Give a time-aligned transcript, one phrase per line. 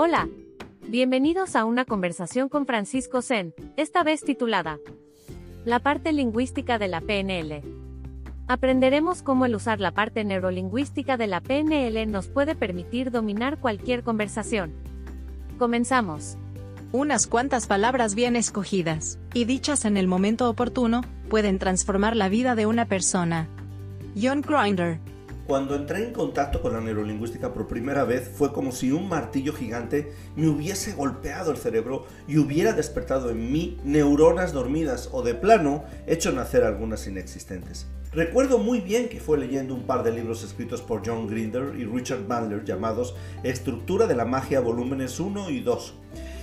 [0.00, 0.28] Hola.
[0.86, 4.78] Bienvenidos a una conversación con Francisco Zen, esta vez titulada
[5.64, 7.62] La parte lingüística de la PNL.
[8.46, 14.04] Aprenderemos cómo el usar la parte neurolingüística de la PNL nos puede permitir dominar cualquier
[14.04, 14.72] conversación.
[15.58, 16.36] Comenzamos.
[16.92, 22.54] Unas cuantas palabras bien escogidas, y dichas en el momento oportuno, pueden transformar la vida
[22.54, 23.48] de una persona.
[24.14, 25.00] John Grinder
[25.48, 29.54] cuando entré en contacto con la neurolingüística por primera vez fue como si un martillo
[29.54, 35.34] gigante me hubiese golpeado el cerebro y hubiera despertado en mí neuronas dormidas o de
[35.34, 37.86] plano hecho nacer algunas inexistentes.
[38.12, 41.86] Recuerdo muy bien que fue leyendo un par de libros escritos por John Grinder y
[41.86, 45.94] Richard Bandler llamados Estructura de la magia volúmenes 1 y 2.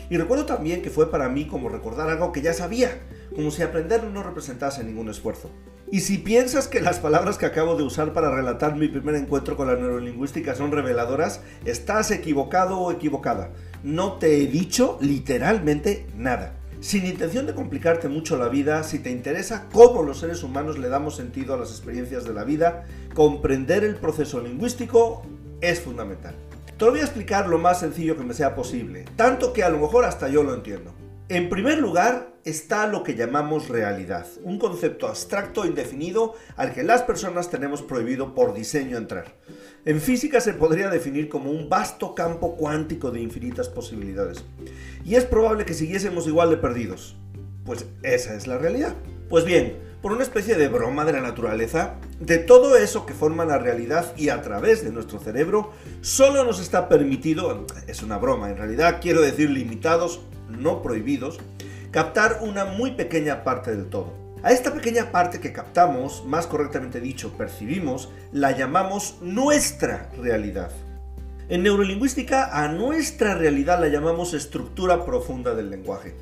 [0.09, 3.03] Y recuerdo también que fue para mí como recordar algo que ya sabía,
[3.35, 5.51] como si aprenderlo no representase ningún esfuerzo.
[5.91, 9.55] Y si piensas que las palabras que acabo de usar para relatar mi primer encuentro
[9.55, 13.51] con la neurolingüística son reveladoras, estás equivocado o equivocada.
[13.83, 16.55] No te he dicho literalmente nada.
[16.79, 20.89] Sin intención de complicarte mucho la vida, si te interesa cómo los seres humanos le
[20.89, 25.21] damos sentido a las experiencias de la vida, comprender el proceso lingüístico
[25.61, 26.35] es fundamental.
[26.77, 29.69] Te lo voy a explicar lo más sencillo que me sea posible, tanto que a
[29.69, 30.93] lo mejor hasta yo lo entiendo.
[31.27, 37.01] En primer lugar está lo que llamamos realidad, un concepto abstracto indefinido al que las
[37.01, 39.33] personas tenemos prohibido por diseño entrar.
[39.85, 44.43] En física se podría definir como un vasto campo cuántico de infinitas posibilidades.
[45.03, 47.15] Y es probable que siguiésemos igual de perdidos.
[47.65, 48.93] Pues esa es la realidad.
[49.29, 53.43] Pues bien, por una especie de broma de la naturaleza, de todo eso que forma
[53.43, 58.51] la realidad y a través de nuestro cerebro, solo nos está permitido, es una broma,
[58.51, 61.39] en realidad quiero decir limitados no prohibidos,
[61.89, 64.13] captar una muy pequeña parte del todo.
[64.43, 70.69] A esta pequeña parte que captamos, más correctamente dicho, percibimos, la llamamos nuestra realidad.
[71.49, 76.13] En neurolingüística, a nuestra realidad la llamamos estructura profunda del lenguaje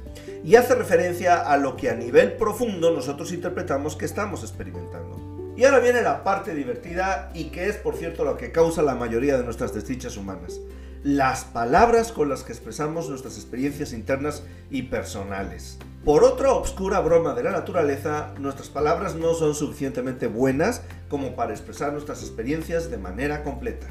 [0.43, 5.53] y hace referencia a lo que a nivel profundo nosotros interpretamos que estamos experimentando.
[5.55, 8.95] Y ahora viene la parte divertida y que es, por cierto, lo que causa la
[8.95, 10.59] mayoría de nuestras desdichas humanas
[11.03, 15.77] las palabras con las que expresamos nuestras experiencias internas y personales.
[16.05, 21.52] Por otra obscura broma de la naturaleza, nuestras palabras no son suficientemente buenas como para
[21.52, 23.87] expresar nuestras experiencias de manera completa.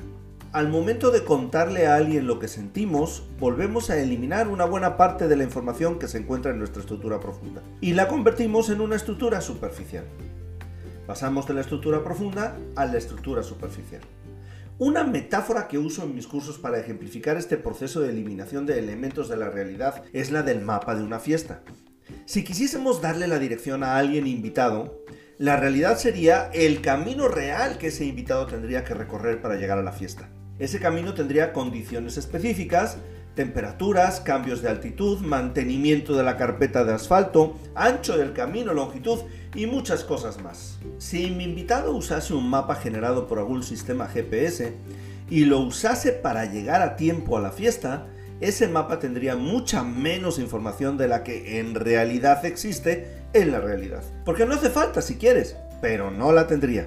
[0.52, 5.26] Al momento de contarle a alguien lo que sentimos, volvemos a eliminar una buena parte
[5.26, 8.96] de la información que se encuentra en nuestra estructura profunda y la convertimos en una
[8.96, 10.04] estructura superficial.
[11.06, 14.02] Pasamos de la estructura profunda a la estructura superficial.
[14.78, 19.30] Una metáfora que uso en mis cursos para ejemplificar este proceso de eliminación de elementos
[19.30, 21.62] de la realidad es la del mapa de una fiesta.
[22.26, 25.02] Si quisiésemos darle la dirección a alguien invitado,
[25.38, 29.82] la realidad sería el camino real que ese invitado tendría que recorrer para llegar a
[29.82, 30.28] la fiesta.
[30.62, 32.98] Ese camino tendría condiciones específicas,
[33.34, 39.18] temperaturas, cambios de altitud, mantenimiento de la carpeta de asfalto, ancho del camino, longitud
[39.56, 40.78] y muchas cosas más.
[40.98, 44.72] Si mi invitado usase un mapa generado por algún sistema GPS
[45.28, 48.06] y lo usase para llegar a tiempo a la fiesta,
[48.40, 54.04] ese mapa tendría mucha menos información de la que en realidad existe en la realidad.
[54.24, 56.86] Porque no hace falta si quieres, pero no la tendría.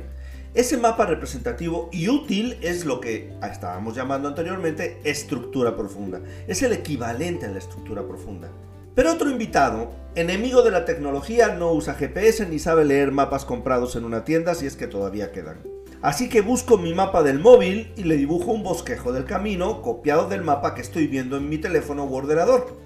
[0.56, 6.22] Ese mapa representativo y útil es lo que estábamos llamando anteriormente estructura profunda.
[6.48, 8.50] Es el equivalente a la estructura profunda.
[8.96, 13.98] Pero otro invitado, enemigo de la tecnología, no usa GPS ni sabe leer mapas comprados
[13.98, 15.58] en una tienda si es que todavía quedan.
[16.02, 20.30] Así que busco mi mapa del móvil y le dibujo un bosquejo del camino copiado
[20.30, 22.78] del mapa que estoy viendo en mi teléfono u ordenador.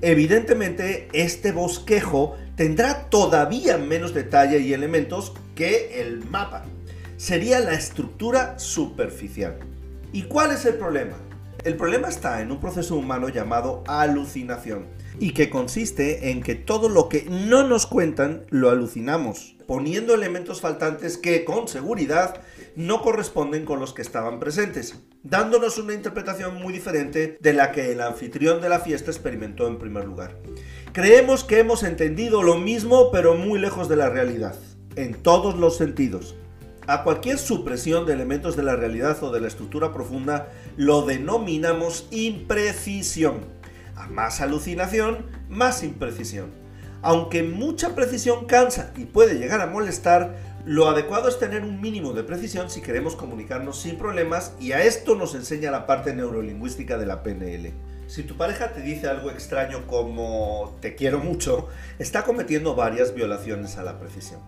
[0.00, 6.64] Evidentemente, este bosquejo tendrá todavía menos detalle y elementos que el mapa.
[7.18, 9.58] Sería la estructura superficial.
[10.12, 11.16] ¿Y cuál es el problema?
[11.64, 14.86] El problema está en un proceso humano llamado alucinación
[15.18, 20.60] y que consiste en que todo lo que no nos cuentan lo alucinamos, poniendo elementos
[20.60, 22.40] faltantes que con seguridad
[22.76, 24.94] no corresponden con los que estaban presentes,
[25.24, 29.80] dándonos una interpretación muy diferente de la que el anfitrión de la fiesta experimentó en
[29.80, 30.38] primer lugar.
[30.92, 34.54] Creemos que hemos entendido lo mismo pero muy lejos de la realidad,
[34.94, 36.36] en todos los sentidos.
[36.88, 40.48] A cualquier supresión de elementos de la realidad o de la estructura profunda
[40.78, 43.44] lo denominamos imprecisión
[43.94, 46.46] a más alucinación, más imprecisión.
[47.02, 52.14] Aunque mucha precisión cansa y puede llegar a molestar, lo adecuado es tener un mínimo
[52.14, 56.96] de precisión si queremos comunicarnos sin problemas y a esto nos enseña la parte neurolingüística
[56.96, 57.70] de la PNL.
[58.06, 61.68] Si tu pareja te dice algo extraño como te quiero mucho,
[61.98, 64.40] está cometiendo varias violaciones a la precisión.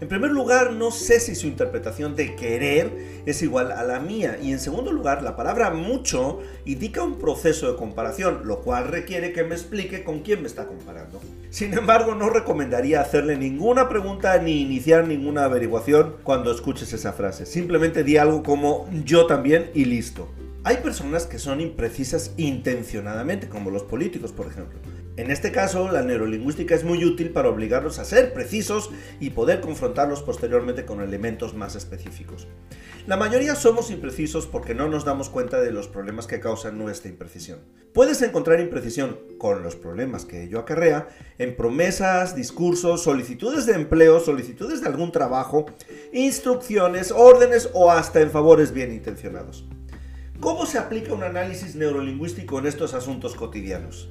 [0.00, 4.38] En primer lugar, no sé si su interpretación de querer es igual a la mía.
[4.42, 9.32] Y en segundo lugar, la palabra mucho indica un proceso de comparación, lo cual requiere
[9.34, 11.20] que me explique con quién me está comparando.
[11.50, 17.44] Sin embargo, no recomendaría hacerle ninguna pregunta ni iniciar ninguna averiguación cuando escuches esa frase.
[17.44, 20.28] Simplemente di algo como yo también y listo.
[20.64, 24.78] Hay personas que son imprecisas intencionadamente, como los políticos, por ejemplo.
[25.20, 28.88] En este caso, la neurolingüística es muy útil para obligarlos a ser precisos
[29.20, 32.48] y poder confrontarlos posteriormente con elementos más específicos.
[33.06, 37.10] La mayoría somos imprecisos porque no nos damos cuenta de los problemas que causan nuestra
[37.10, 37.58] imprecisión.
[37.92, 44.20] Puedes encontrar imprecisión con los problemas que ello acarrea en promesas, discursos, solicitudes de empleo,
[44.20, 45.66] solicitudes de algún trabajo,
[46.14, 49.68] instrucciones, órdenes o hasta en favores bien intencionados.
[50.40, 54.08] ¿Cómo se aplica un análisis neurolingüístico en estos asuntos cotidianos?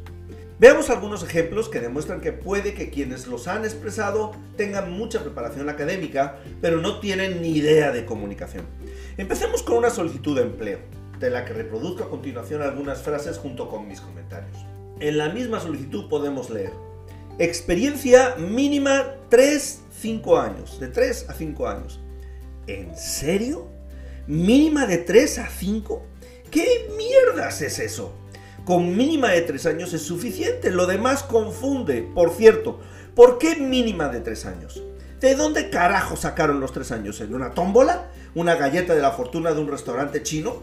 [0.59, 5.69] Veamos algunos ejemplos que demuestran que puede que quienes los han expresado tengan mucha preparación
[5.69, 8.65] académica, pero no tienen ni idea de comunicación.
[9.15, 10.79] Empecemos con una solicitud de empleo,
[11.17, 14.57] de la que reproduzco a continuación algunas frases junto con mis comentarios.
[14.99, 16.73] En la misma solicitud podemos leer,
[17.37, 22.01] experiencia mínima 3-5 años, de 3 a 5 años.
[22.67, 23.69] ¿En serio?
[24.27, 26.05] ¿Mínima de 3 a 5?
[26.51, 28.13] ¿Qué mierdas es eso?
[28.69, 30.69] Con mínima de 3 años es suficiente.
[30.69, 32.07] Lo demás confunde.
[32.13, 32.79] Por cierto,
[33.15, 34.83] ¿por qué mínima de 3 años?
[35.19, 37.19] ¿De dónde carajo sacaron los 3 años?
[37.19, 38.11] ¿En una tómbola?
[38.35, 40.61] ¿Una galleta de la fortuna de un restaurante chino?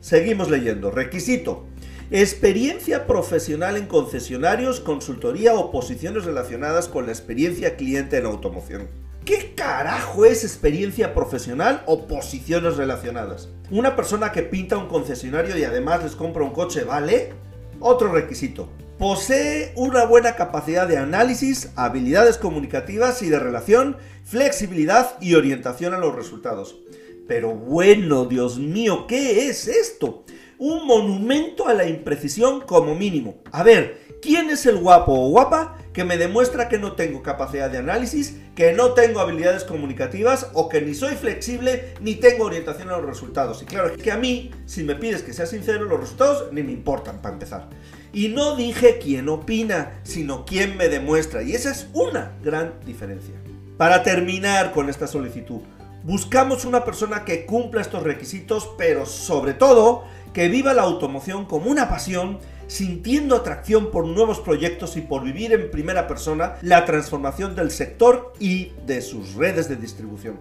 [0.00, 0.90] Seguimos leyendo.
[0.90, 1.66] Requisito.
[2.10, 8.88] Experiencia profesional en concesionarios, consultoría o posiciones relacionadas con la experiencia cliente en automoción.
[9.30, 13.48] ¿Qué carajo es experiencia profesional o posiciones relacionadas?
[13.70, 17.32] ¿Una persona que pinta un concesionario y además les compra un coche vale?
[17.78, 18.68] Otro requisito.
[18.98, 25.98] Posee una buena capacidad de análisis, habilidades comunicativas y de relación, flexibilidad y orientación a
[25.98, 26.80] los resultados.
[27.28, 30.24] Pero bueno, Dios mío, ¿qué es esto?
[30.58, 33.36] Un monumento a la imprecisión como mínimo.
[33.52, 37.70] A ver, ¿quién es el guapo o guapa que me demuestra que no tengo capacidad
[37.70, 42.88] de análisis, que no tengo habilidades comunicativas o que ni soy flexible ni tengo orientación
[42.90, 43.62] a los resultados.
[43.62, 46.72] Y claro, que a mí, si me pides que sea sincero, los resultados ni me
[46.72, 47.68] importan para empezar.
[48.12, 51.42] Y no dije quién opina, sino quién me demuestra.
[51.42, 53.34] Y esa es una gran diferencia.
[53.76, 55.60] Para terminar con esta solicitud,
[56.02, 61.70] buscamos una persona que cumpla estos requisitos, pero sobre todo que viva la automoción como
[61.70, 62.38] una pasión
[62.70, 68.32] sintiendo atracción por nuevos proyectos y por vivir en primera persona la transformación del sector
[68.38, 70.38] y de sus redes de distribución.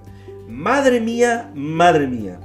[0.47, 2.39] Madre mía, madre mía.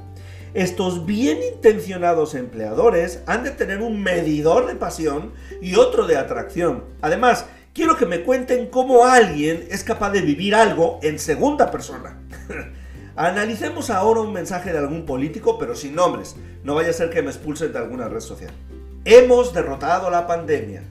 [0.55, 6.85] Estos bien intencionados empleadores han de tener un medidor de pasión y otro de atracción.
[7.01, 12.19] Además, quiero que me cuenten cómo alguien es capaz de vivir algo en segunda persona.
[13.15, 16.37] Analicemos ahora un mensaje de algún político, pero sin nombres.
[16.63, 18.51] No vaya a ser que me expulsen de alguna red social.
[19.07, 20.81] Hemos derrotado la pandemia.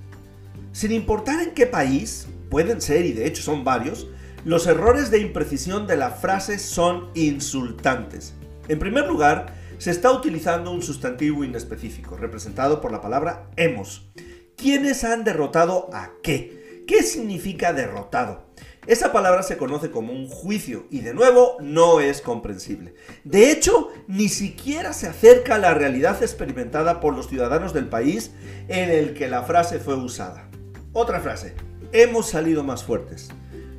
[0.71, 4.07] Sin importar en qué país, pueden ser y de hecho son varios,
[4.45, 8.35] los errores de imprecisión de la frase son insultantes.
[8.69, 14.09] En primer lugar, se está utilizando un sustantivo inespecífico, representado por la palabra hemos.
[14.57, 16.85] ¿Quiénes han derrotado a qué?
[16.87, 18.47] ¿Qué significa derrotado?
[18.87, 22.95] Esa palabra se conoce como un juicio y de nuevo no es comprensible.
[23.25, 28.33] De hecho, ni siquiera se acerca a la realidad experimentada por los ciudadanos del país
[28.69, 30.51] en el que la frase fue usada.
[30.93, 31.55] Otra frase,
[31.93, 33.31] hemos salido más fuertes.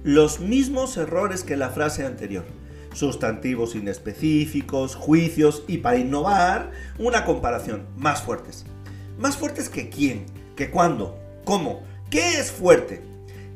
[0.03, 2.45] Los mismos errores que la frase anterior.
[2.93, 8.65] Sustantivos inespecíficos, juicios y para innovar, una comparación, más fuertes.
[9.19, 10.25] ¿Más fuertes que quién?
[10.55, 11.19] ¿Que cuándo?
[11.43, 11.83] ¿Cómo?
[12.09, 13.14] ¿Qué es fuerte?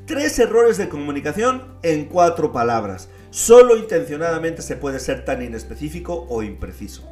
[0.10, 3.10] Tres errores de comunicación en cuatro palabras.
[3.30, 7.08] Solo intencionadamente se puede ser tan inespecífico o impreciso.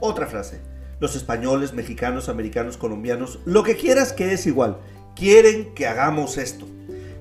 [0.00, 0.60] Otra frase.
[1.00, 4.76] Los españoles, mexicanos, americanos, colombianos, lo que quieras que es igual,
[5.16, 6.68] quieren que hagamos esto.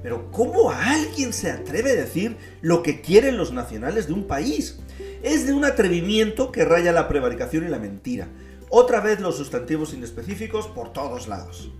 [0.03, 4.81] Pero ¿cómo alguien se atreve a decir lo que quieren los nacionales de un país?
[5.23, 8.27] Es de un atrevimiento que raya la prevaricación y la mentira.
[8.69, 11.71] Otra vez los sustantivos inespecíficos por todos lados.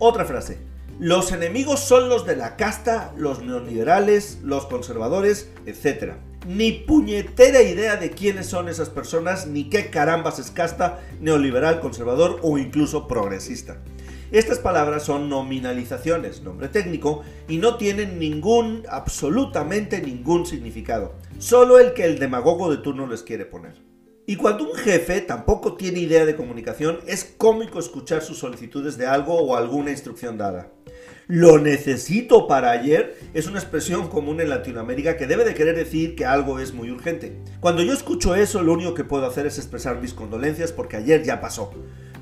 [0.00, 0.58] Otra frase.
[1.00, 6.16] Los enemigos son los de la casta, los neoliberales, los conservadores, etc.
[6.46, 12.38] Ni puñetera idea de quiénes son esas personas, ni qué carambas es casta, neoliberal, conservador
[12.42, 13.78] o incluso progresista.
[14.30, 21.94] Estas palabras son nominalizaciones, nombre técnico, y no tienen ningún, absolutamente ningún significado, solo el
[21.94, 23.89] que el demagogo de turno les quiere poner.
[24.30, 29.08] Y cuando un jefe tampoco tiene idea de comunicación, es cómico escuchar sus solicitudes de
[29.08, 30.68] algo o alguna instrucción dada.
[31.26, 36.14] Lo necesito para ayer es una expresión común en Latinoamérica que debe de querer decir
[36.14, 37.40] que algo es muy urgente.
[37.58, 41.24] Cuando yo escucho eso, lo único que puedo hacer es expresar mis condolencias porque ayer
[41.24, 41.72] ya pasó.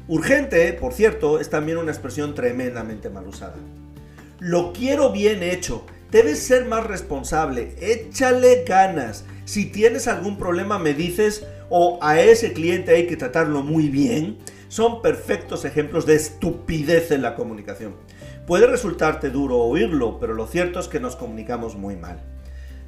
[0.07, 3.57] Urgente, por cierto, es también una expresión tremendamente mal usada.
[4.39, 5.85] Lo quiero bien hecho.
[6.11, 7.75] Debes ser más responsable.
[7.83, 9.27] Échale ganas.
[9.45, 14.39] Si tienes algún problema me dices o a ese cliente hay que tratarlo muy bien.
[14.69, 17.95] Son perfectos ejemplos de estupidez en la comunicación.
[18.47, 22.21] Puede resultarte duro oírlo, pero lo cierto es que nos comunicamos muy mal.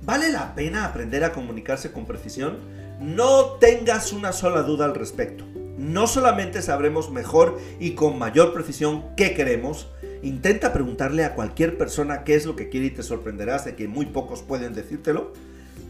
[0.03, 2.59] ¿Vale la pena aprender a comunicarse con precisión?
[3.01, 5.45] No tengas una sola duda al respecto.
[5.77, 9.89] No solamente sabremos mejor y con mayor precisión qué queremos,
[10.23, 13.89] intenta preguntarle a cualquier persona qué es lo que quiere y te sorprenderás de que
[13.89, 15.33] muy pocos pueden decírtelo.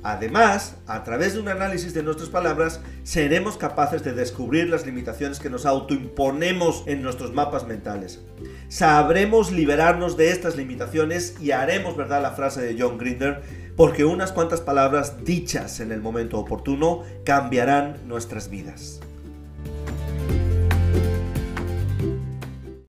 [0.03, 5.39] Además, a través de un análisis de nuestras palabras, seremos capaces de descubrir las limitaciones
[5.39, 8.21] que nos autoimponemos en nuestros mapas mentales.
[8.69, 13.43] Sabremos liberarnos de estas limitaciones y haremos verdad la frase de John Grinder,
[13.77, 19.01] porque unas cuantas palabras dichas en el momento oportuno cambiarán nuestras vidas.